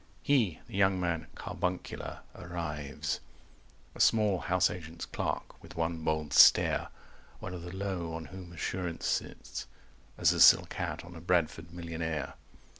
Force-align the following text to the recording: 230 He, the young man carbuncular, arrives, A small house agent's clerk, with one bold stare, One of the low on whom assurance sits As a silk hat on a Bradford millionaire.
230 0.25 0.33
He, 0.33 0.59
the 0.71 0.75
young 0.79 0.99
man 0.99 1.27
carbuncular, 1.35 2.21
arrives, 2.33 3.19
A 3.93 3.99
small 3.99 4.39
house 4.39 4.71
agent's 4.71 5.05
clerk, 5.05 5.61
with 5.61 5.75
one 5.75 6.03
bold 6.03 6.33
stare, 6.33 6.87
One 7.39 7.53
of 7.53 7.61
the 7.61 7.75
low 7.75 8.11
on 8.15 8.25
whom 8.33 8.51
assurance 8.51 9.05
sits 9.05 9.67
As 10.17 10.33
a 10.33 10.39
silk 10.41 10.73
hat 10.73 11.05
on 11.05 11.13
a 11.13 11.21
Bradford 11.21 11.71
millionaire. 11.71 12.33